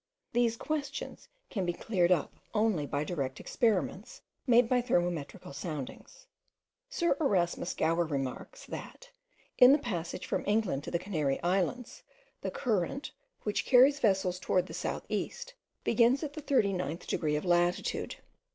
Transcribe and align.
These 0.33 0.57
questions 0.57 1.29
can 1.51 1.63
be 1.63 1.73
cleared 1.73 2.11
up 2.11 2.33
only 2.55 2.87
by 2.87 3.03
direct 3.03 3.39
experiments, 3.39 4.23
made 4.47 4.67
by 4.67 4.81
thermometrical 4.81 5.53
soundings. 5.53 6.25
Sir 6.89 7.15
Erasmus 7.21 7.75
Gower 7.75 8.05
remarks, 8.05 8.65
that, 8.65 9.11
in 9.59 9.71
the 9.73 9.77
passage 9.77 10.25
from 10.25 10.43
England 10.47 10.83
to 10.85 10.89
the 10.89 10.97
Canary 10.97 11.39
islands, 11.43 12.01
the 12.41 12.49
current, 12.49 13.11
which 13.43 13.63
carries 13.63 13.99
vessels 13.99 14.39
towards 14.39 14.65
the 14.65 14.73
south 14.73 15.05
east, 15.07 15.53
begins 15.83 16.23
at 16.23 16.33
the 16.33 16.41
39th 16.41 17.05
degree 17.05 17.35
of 17.35 17.45
latitude. 17.45 18.15